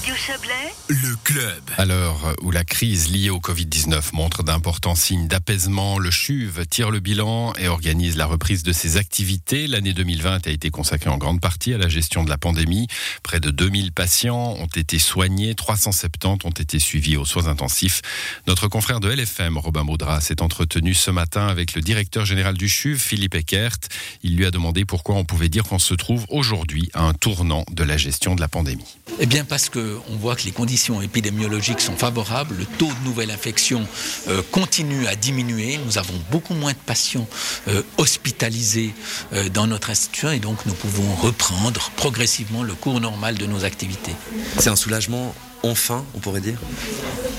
Radio 0.00 0.14
Chablais, 0.14 0.72
Le 0.88 1.14
club. 1.24 1.62
À 1.76 1.84
l'heure 1.84 2.34
où 2.40 2.50
la 2.50 2.64
crise 2.64 3.10
liée 3.10 3.28
au 3.28 3.38
Covid-19 3.38 4.14
montre 4.14 4.42
d'importants 4.42 4.94
signes 4.94 5.28
d'apaisement, 5.28 5.98
le 5.98 6.10
CHUV 6.10 6.64
tire 6.64 6.90
le 6.90 7.00
bilan 7.00 7.52
et 7.58 7.68
organise 7.68 8.16
la 8.16 8.24
reprise 8.24 8.62
de 8.62 8.72
ses 8.72 8.96
activités. 8.96 9.66
L'année 9.66 9.92
2020 9.92 10.46
a 10.46 10.50
été 10.50 10.70
consacrée 10.70 11.10
en 11.10 11.18
grande 11.18 11.42
partie 11.42 11.74
à 11.74 11.78
la 11.78 11.90
gestion 11.90 12.24
de 12.24 12.30
la 12.30 12.38
pandémie. 12.38 12.86
Près 13.22 13.40
de 13.40 13.50
2000 13.50 13.92
patients 13.92 14.54
ont 14.58 14.70
été 14.74 14.98
soignés, 14.98 15.54
370 15.54 16.46
ont 16.46 16.50
été 16.50 16.78
suivis 16.78 17.18
aux 17.18 17.26
soins 17.26 17.48
intensifs. 17.48 18.00
Notre 18.46 18.68
confrère 18.68 19.00
de 19.00 19.10
LFM, 19.10 19.58
Robin 19.58 19.84
Maudras, 19.84 20.22
s'est 20.22 20.40
entretenu 20.40 20.94
ce 20.94 21.10
matin 21.10 21.46
avec 21.46 21.74
le 21.74 21.82
directeur 21.82 22.24
général 22.24 22.56
du 22.56 22.70
CHUV, 22.70 22.98
Philippe 22.98 23.34
Eckert. 23.34 23.76
Il 24.22 24.34
lui 24.34 24.46
a 24.46 24.50
demandé 24.50 24.86
pourquoi 24.86 25.16
on 25.16 25.26
pouvait 25.26 25.50
dire 25.50 25.64
qu'on 25.64 25.78
se 25.78 25.92
trouve 25.92 26.24
aujourd'hui 26.30 26.88
à 26.94 27.02
un 27.02 27.12
tournant 27.12 27.66
de 27.70 27.84
la 27.84 27.98
gestion 27.98 28.34
de 28.34 28.40
la 28.40 28.48
pandémie. 28.48 28.96
Eh 29.18 29.26
bien 29.26 29.44
parce 29.44 29.68
qu'on 29.98 30.16
voit 30.16 30.36
que 30.36 30.44
les 30.44 30.52
conditions 30.52 31.00
épidémiologiques 31.02 31.80
sont 31.80 31.96
favorables, 31.96 32.56
le 32.58 32.64
taux 32.66 32.86
de 33.02 33.04
nouvelles 33.08 33.30
infections 33.30 33.86
euh, 34.28 34.42
continue 34.52 35.06
à 35.06 35.16
diminuer, 35.16 35.78
nous 35.86 35.98
avons 35.98 36.14
beaucoup 36.30 36.54
moins 36.54 36.72
de 36.72 36.78
patients 36.86 37.26
euh, 37.68 37.82
hospitalisés 37.98 38.94
euh, 39.32 39.48
dans 39.48 39.66
notre 39.66 39.90
institution 39.90 40.30
et 40.30 40.38
donc 40.38 40.64
nous 40.66 40.74
pouvons 40.74 41.14
reprendre 41.14 41.90
progressivement 41.96 42.62
le 42.62 42.74
cours 42.74 43.00
normal 43.00 43.36
de 43.38 43.46
nos 43.46 43.64
activités. 43.64 44.14
C'est 44.58 44.70
un 44.70 44.76
soulagement, 44.76 45.34
enfin, 45.62 46.04
on 46.14 46.18
pourrait 46.18 46.40
dire? 46.40 46.58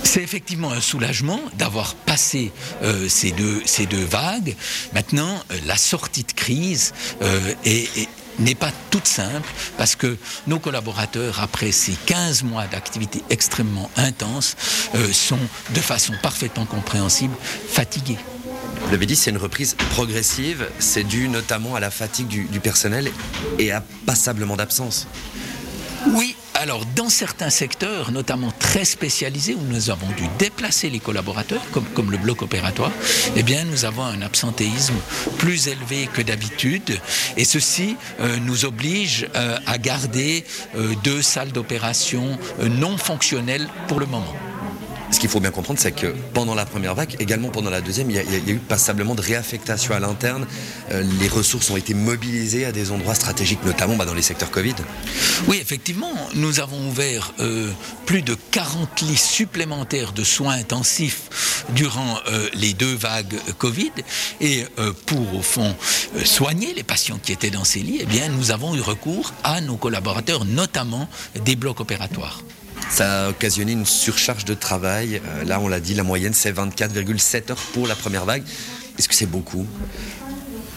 C'est 0.04 0.24
effectivement 0.24 0.72
un 0.72 0.82
soulagement 0.82 1.40
d'avoir 1.58 1.94
passé 1.96 2.52
euh, 2.84 3.08
ces, 3.08 3.32
deux, 3.32 3.62
ces 3.66 3.86
deux 3.86 4.04
vagues. 4.04 4.55
Maintenant, 4.94 5.41
euh, 5.52 5.58
la 5.68 5.77
sortie 5.77 6.24
de 6.24 6.32
crise 6.32 6.94
euh, 7.22 7.54
est- 7.66 7.98
est- 7.98 8.10
n'est 8.41 8.55
pas 8.55 8.72
toute 8.90 9.08
simple 9.08 9.50
parce 9.77 9.95
que 9.95 10.18
nos 10.48 10.59
collaborateurs, 10.59 11.40
après 11.41 11.72
ces 11.72 11.94
15 12.05 12.44
mois 12.44 12.68
d'activité 12.68 13.23
extrêmement 13.30 13.90
intense, 13.98 14.55
euh, 14.95 15.12
sont 15.13 15.40
de 15.73 15.80
façon 15.80 16.13
parfaitement 16.21 16.66
compréhensible 16.66 17.35
fatigués. 17.68 18.18
Vous 18.82 18.91
l'avez 18.91 19.05
dit, 19.05 19.16
c'est 19.16 19.29
une 19.32 19.38
reprise 19.38 19.76
progressive. 19.91 20.68
C'est 20.79 21.04
dû 21.04 21.29
notamment 21.29 21.76
à 21.76 21.79
la 21.79 21.91
fatigue 21.91 22.27
du, 22.27 22.46
du 22.46 22.60
personnel 22.60 23.12
et 23.60 23.71
à 23.71 23.84
passablement 24.05 24.55
d'absence. 24.55 25.07
Oui, 26.07 26.35
alors 26.62 26.85
dans 26.95 27.09
certains 27.09 27.49
secteurs, 27.49 28.12
notamment 28.12 28.51
très 28.59 28.85
spécialisés, 28.85 29.55
où 29.55 29.63
nous 29.63 29.90
avons 29.90 30.07
dû 30.15 30.26
déplacer 30.37 30.91
les 30.91 30.99
collaborateurs, 30.99 31.63
comme, 31.71 32.12
le 32.12 32.17
bloc 32.17 32.43
opératoire, 32.43 32.91
eh 33.35 33.41
bien 33.41 33.63
nous 33.65 33.84
avons 33.84 34.04
un 34.04 34.21
absentéisme 34.21 34.93
plus 35.39 35.67
élevé 35.70 36.07
que 36.13 36.21
d'habitude, 36.21 36.99
et 37.35 37.45
ceci 37.45 37.98
euh, 38.20 38.37
nous 38.37 38.65
oblige 38.65 39.27
euh, 39.35 39.57
à 39.65 39.79
garder 39.79 40.45
euh, 40.76 40.93
deux 41.04 41.23
salles 41.23 41.51
d'opération 41.51 42.37
non 42.59 42.95
fonctionnelles 42.95 43.67
pour 43.87 43.99
le 43.99 44.05
moment. 44.05 44.35
Ce 45.12 45.20
qu'il 45.20 45.29
faut 45.29 45.41
bien 45.41 45.51
comprendre, 45.51 45.77
c'est 45.77 45.91
que 45.91 46.07
pendant 46.34 46.55
la 46.55 46.65
première 46.65 46.95
vague, 46.95 47.17
également 47.20 47.49
pendant 47.49 47.70
la 47.70 47.81
deuxième, 47.81 48.09
il 48.09 48.15
y 48.15 48.20
a, 48.20 48.54
eu 48.54 48.59
passablement 48.59 49.13
de 49.13 49.21
réaffectation 49.21 49.93
à 49.93 49.99
l'interne. 49.99 50.48
Euh, 50.91 51.04
les 51.20 51.27
ressources 51.27 51.70
ont 51.70 51.76
été 51.76 51.93
mobilisées 51.93 52.63
à 52.65 52.71
des 52.71 52.91
endroits 52.91 53.13
stratégiques, 53.13 53.63
notamment 53.65 53.98
bah, 53.98 54.05
dans 54.05 54.13
les 54.13 54.21
secteurs 54.21 54.49
Covid. 54.49 54.76
Oui, 55.48 55.57
effectivement, 55.62 56.13
nous 56.35 56.62
avons 56.62 56.87
ouvert 56.87 57.34
euh, 57.39 57.70
plus 58.05 58.21
de 58.21 58.37
40 58.51 59.01
lits 59.01 59.17
supplémentaires 59.17 60.13
de 60.13 60.23
soins 60.23 60.54
intensifs 60.54 61.65
durant 61.76 62.17
euh, 62.27 62.48
les 62.54 62.73
deux 62.73 62.95
vagues 62.95 63.35
Covid. 63.57 63.91
Et 64.39 64.66
pour, 65.06 65.35
au 65.35 65.41
fond, 65.41 65.75
soigner 66.23 66.73
les 66.73 66.84
patients 66.84 67.19
qui 67.22 67.34
étaient 67.34 67.50
dans 67.50 67.66
ces 67.66 67.79
lits, 67.79 68.01
eh 68.01 68.29
nous 68.29 68.51
avons 68.51 68.75
eu 68.75 68.81
recours 68.81 69.34
à 69.44 69.59
nos 69.62 69.75
collaborateurs, 69.75 70.45
notamment 70.45 71.09
des 71.44 71.56
blocs 71.56 71.81
opératoires. 71.81 72.41
Ça 72.92 73.25
a 73.25 73.30
occasionné 73.30 73.72
une 73.72 73.86
surcharge 73.86 74.44
de 74.44 74.53
travail. 74.53 75.22
Euh, 75.25 75.44
là, 75.46 75.62
on 75.62 75.70
l'a 75.70 75.80
dit, 75.80 75.94
la 75.94 76.03
moyenne, 76.03 76.34
c'est 76.34 76.52
24,7 76.52 77.52
heures 77.52 77.58
pour 77.74 77.88
la 77.88 77.96
première 77.96 78.25
vague. 78.25 78.44
Est-ce 79.00 79.08
que 79.08 79.16
c'est 79.16 79.25
beaucoup? 79.25 79.66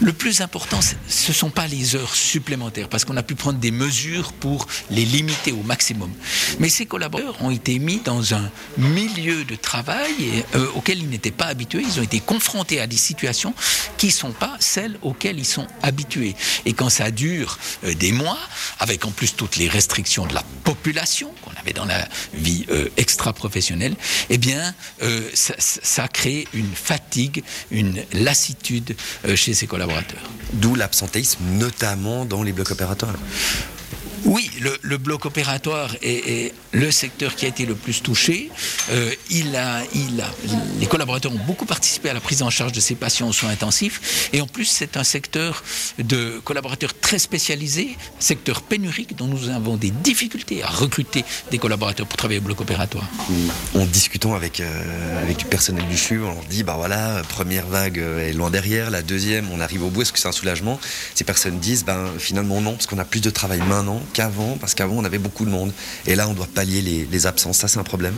Le 0.01 0.11
plus 0.11 0.41
important, 0.41 0.79
ce 0.81 1.29
ne 1.29 1.33
sont 1.33 1.49
pas 1.49 1.67
les 1.67 1.95
heures 1.95 2.13
supplémentaires, 2.15 2.89
parce 2.89 3.05
qu'on 3.05 3.15
a 3.15 3.23
pu 3.23 3.33
prendre 3.35 3.59
des 3.59 3.71
mesures 3.71 4.33
pour 4.33 4.67
les 4.89 5.05
limiter 5.05 5.53
au 5.53 5.63
maximum. 5.63 6.11
Mais 6.59 6.67
ces 6.67 6.85
collaborateurs 6.85 7.41
ont 7.41 7.49
été 7.49 7.79
mis 7.79 8.01
dans 8.03 8.33
un 8.33 8.51
milieu 8.77 9.45
de 9.45 9.55
travail 9.55 10.43
euh, 10.53 10.67
auquel 10.75 10.99
ils 10.99 11.07
n'étaient 11.09 11.31
pas 11.31 11.45
habitués. 11.45 11.81
Ils 11.81 11.99
ont 12.01 12.03
été 12.03 12.19
confrontés 12.19 12.81
à 12.81 12.87
des 12.87 12.97
situations 12.97 13.53
qui 13.97 14.07
ne 14.07 14.11
sont 14.11 14.33
pas 14.33 14.57
celles 14.59 14.97
auxquelles 15.01 15.39
ils 15.39 15.45
sont 15.45 15.65
habitués. 15.81 16.35
Et 16.65 16.73
quand 16.73 16.89
ça 16.89 17.09
dure 17.09 17.57
euh, 17.85 17.93
des 17.93 18.11
mois, 18.11 18.37
avec 18.79 19.05
en 19.05 19.11
plus 19.11 19.33
toutes 19.35 19.55
les 19.55 19.69
restrictions 19.69 20.25
de 20.27 20.33
la 20.33 20.43
population 20.65 21.33
qu'on 21.41 21.57
avait 21.59 21.73
dans 21.73 21.85
la 21.85 22.05
vie 22.33 22.65
euh, 22.69 22.89
extra-professionnelle, 22.97 23.95
eh 24.29 24.37
bien, 24.37 24.75
euh, 25.03 25.21
ça, 25.33 25.53
ça- 25.57 26.07
crée 26.09 26.47
une 26.53 26.73
fatigue, 26.75 27.43
une 27.71 28.03
lassitude 28.13 28.95
chez 29.35 29.53
ces 29.53 29.65
collaborateurs. 29.67 29.84
D'où 30.53 30.75
l'absentéisme, 30.75 31.43
notamment 31.53 32.25
dans 32.25 32.43
les 32.43 32.53
blocs 32.53 32.71
opératoires. 32.71 33.15
Oui, 34.25 34.49
le, 34.81 34.97
bloc 34.97 35.25
opératoire 35.25 35.95
est, 36.01 36.45
est 36.47 36.53
le 36.71 36.89
secteur 36.89 37.35
qui 37.35 37.45
a 37.45 37.47
été 37.47 37.65
le 37.65 37.75
plus 37.75 38.01
touché. 38.01 38.49
Euh, 38.91 39.11
il 39.29 39.55
a, 39.55 39.81
il 39.93 40.19
a, 40.19 40.25
les 40.79 40.87
collaborateurs 40.87 41.31
ont 41.31 41.45
beaucoup 41.45 41.65
participé 41.65 42.09
à 42.09 42.13
la 42.13 42.19
prise 42.19 42.41
en 42.41 42.49
charge 42.49 42.71
de 42.71 42.79
ces 42.79 42.95
patients 42.95 43.27
aux 43.27 43.33
soins 43.33 43.51
intensifs. 43.51 44.29
Et 44.33 44.41
en 44.41 44.47
plus, 44.47 44.65
c'est 44.65 44.97
un 44.97 45.03
secteur 45.03 45.63
de 45.99 46.41
collaborateurs 46.43 46.99
très 46.99 47.19
spécialisés, 47.19 47.97
secteur 48.19 48.63
pénurique 48.63 49.15
dont 49.15 49.27
nous 49.27 49.49
avons 49.49 49.77
des 49.77 49.91
difficultés 49.91 50.63
à 50.63 50.67
recruter 50.67 51.23
des 51.51 51.59
collaborateurs 51.59 52.07
pour 52.07 52.17
travailler 52.17 52.39
au 52.39 52.43
bloc 52.43 52.61
opératoire. 52.61 53.05
En 53.75 53.85
discutant 53.85 54.33
avec, 54.33 54.59
euh, 54.59 55.21
avec 55.21 55.37
du 55.37 55.45
personnel 55.45 55.87
du 55.87 55.97
CHU, 55.97 56.21
on 56.21 56.33
leur 56.33 56.45
dit, 56.49 56.63
bah 56.63 56.75
voilà, 56.77 57.21
première 57.29 57.67
vague 57.67 57.99
euh, 57.99 58.27
est 58.27 58.33
loin 58.33 58.49
derrière, 58.49 58.89
la 58.89 59.03
deuxième, 59.03 59.51
on 59.51 59.59
arrive 59.59 59.83
au 59.83 59.89
bout, 59.89 60.01
est-ce 60.01 60.11
que 60.11 60.19
c'est 60.19 60.27
un 60.27 60.31
soulagement? 60.31 60.79
Ces 61.13 61.23
personnes 61.23 61.59
disent, 61.59 61.85
ben 61.85 62.09
finalement 62.17 62.59
non, 62.59 62.73
parce 62.73 62.87
qu'on 62.87 62.97
a 62.97 63.05
plus 63.05 63.21
de 63.21 63.29
travail 63.29 63.59
maintenant 63.67 64.01
parce 64.59 64.73
qu'avant 64.73 64.95
on 64.95 65.05
avait 65.05 65.17
beaucoup 65.17 65.45
de 65.45 65.49
monde. 65.49 65.71
Et 66.07 66.15
là, 66.15 66.27
on 66.27 66.33
doit 66.33 66.47
pallier 66.53 66.81
les 67.09 67.27
absences, 67.27 67.57
ça 67.59 67.67
c'est 67.67 67.79
un 67.79 67.83
problème. 67.83 68.15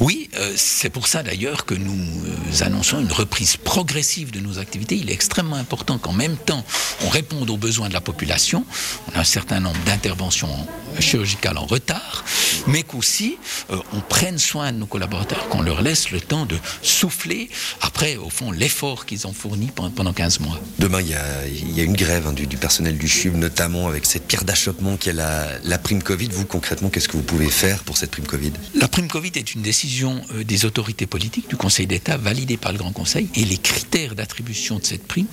Oui, 0.00 0.28
euh, 0.36 0.52
c'est 0.56 0.90
pour 0.90 1.06
ça 1.06 1.22
d'ailleurs 1.22 1.64
que 1.64 1.74
nous 1.74 1.92
euh, 2.26 2.64
annonçons 2.64 3.00
une 3.00 3.12
reprise 3.12 3.56
progressive 3.56 4.30
de 4.30 4.40
nos 4.40 4.58
activités. 4.58 4.96
Il 4.96 5.10
est 5.10 5.14
extrêmement 5.14 5.56
important 5.56 5.98
qu'en 5.98 6.12
même 6.12 6.36
temps, 6.36 6.64
on 7.04 7.08
réponde 7.08 7.48
aux 7.50 7.56
besoins 7.56 7.88
de 7.88 7.94
la 7.94 8.00
population. 8.00 8.64
On 9.12 9.16
a 9.16 9.20
un 9.20 9.24
certain 9.24 9.60
nombre 9.60 9.78
d'interventions 9.86 10.48
euh, 10.50 11.00
chirurgicales 11.00 11.58
en 11.58 11.66
retard, 11.66 12.24
mais 12.66 12.82
qu'aussi 12.82 13.38
euh, 13.70 13.76
on 13.92 14.00
prenne 14.00 14.38
soin 14.38 14.72
de 14.72 14.78
nos 14.78 14.86
collaborateurs, 14.86 15.48
qu'on 15.48 15.62
leur 15.62 15.82
laisse 15.82 16.10
le 16.10 16.20
temps 16.20 16.46
de 16.46 16.56
souffler 16.82 17.48
après, 17.80 18.16
au 18.16 18.30
fond, 18.30 18.50
l'effort 18.50 19.06
qu'ils 19.06 19.26
ont 19.26 19.32
fourni 19.32 19.68
pendant 19.74 19.90
pendant 19.90 20.12
15 20.12 20.40
mois. 20.40 20.58
Demain, 20.78 21.00
il 21.00 21.08
y 21.08 21.14
a, 21.14 21.46
il 21.46 21.72
y 21.72 21.80
a 21.80 21.84
une 21.84 21.96
grève 21.96 22.26
hein, 22.26 22.32
du, 22.32 22.46
du 22.46 22.56
personnel 22.56 22.98
du 22.98 23.06
CHUV, 23.08 23.36
notamment 23.36 23.86
avec 23.86 24.06
cette 24.06 24.26
pierre 24.26 24.44
d'achoppement 24.44 24.96
qui 24.96 25.10
est 25.10 25.12
la, 25.12 25.46
la 25.62 25.78
prime 25.78 26.02
Covid. 26.02 26.28
Vous, 26.32 26.44
concrètement, 26.44 26.90
qu'est-ce 26.90 27.08
que 27.08 27.16
vous 27.16 27.22
pouvez 27.22 27.48
faire 27.48 27.84
pour 27.84 27.96
cette 27.96 28.10
prime 28.10 28.26
Covid? 28.26 28.52
La 28.74 28.88
prime 28.88 29.08
Covid 29.08 29.32
est 29.36 29.54
une 29.54 29.62
décision 29.62 29.83
euh, 29.84 30.44
des 30.44 30.64
autorités 30.64 31.06
politiques 31.06 31.48
du 31.48 31.56
Conseil 31.56 31.86
d'État 31.86 32.16
validée 32.16 32.56
par 32.56 32.72
le 32.72 32.78
Grand 32.78 32.92
Conseil 32.92 33.28
et 33.34 33.44
les 33.44 33.58
critères 33.58 34.14
d'attribution 34.14 34.78
de 34.78 34.84
cette 34.84 35.06
prime 35.06 35.26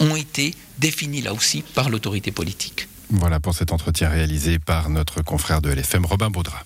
ont 0.00 0.16
été 0.16 0.54
définis 0.78 1.22
là 1.22 1.34
aussi 1.34 1.62
par 1.74 1.90
l'autorité 1.90 2.32
politique. 2.32 2.88
Voilà 3.10 3.40
pour 3.40 3.54
cet 3.54 3.72
entretien 3.72 4.08
réalisé 4.08 4.58
par 4.58 4.90
notre 4.90 5.22
confrère 5.22 5.62
de 5.62 5.70
LFM, 5.70 6.04
Robin 6.04 6.30
Baudra. 6.30 6.64